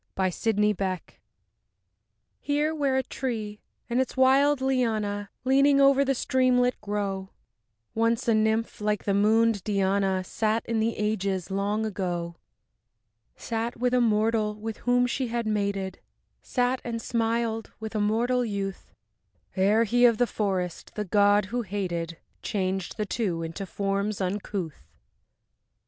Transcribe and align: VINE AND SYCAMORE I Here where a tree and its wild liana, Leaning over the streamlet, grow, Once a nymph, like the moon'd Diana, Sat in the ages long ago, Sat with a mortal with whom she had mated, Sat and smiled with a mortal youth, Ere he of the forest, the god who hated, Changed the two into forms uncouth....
VINE 0.17 0.25
AND 0.25 0.33
SYCAMORE 0.33 0.91
I 0.93 0.99
Here 2.39 2.73
where 2.73 2.95
a 2.97 3.03
tree 3.03 3.59
and 3.87 4.01
its 4.01 4.17
wild 4.17 4.59
liana, 4.59 5.29
Leaning 5.43 5.79
over 5.79 6.03
the 6.03 6.15
streamlet, 6.15 6.81
grow, 6.81 7.29
Once 7.93 8.27
a 8.27 8.33
nymph, 8.33 8.81
like 8.81 9.03
the 9.03 9.13
moon'd 9.13 9.63
Diana, 9.63 10.23
Sat 10.23 10.65
in 10.65 10.79
the 10.79 10.97
ages 10.97 11.51
long 11.51 11.85
ago, 11.85 12.35
Sat 13.35 13.77
with 13.77 13.93
a 13.93 14.01
mortal 14.01 14.55
with 14.55 14.77
whom 14.77 15.05
she 15.05 15.27
had 15.27 15.45
mated, 15.45 15.99
Sat 16.41 16.81
and 16.83 16.99
smiled 16.99 17.71
with 17.79 17.93
a 17.93 18.01
mortal 18.01 18.43
youth, 18.43 18.91
Ere 19.55 19.83
he 19.83 20.05
of 20.05 20.17
the 20.17 20.25
forest, 20.25 20.93
the 20.95 21.05
god 21.05 21.45
who 21.53 21.61
hated, 21.61 22.17
Changed 22.41 22.97
the 22.97 23.05
two 23.05 23.43
into 23.43 23.67
forms 23.67 24.19
uncouth.... 24.19 24.87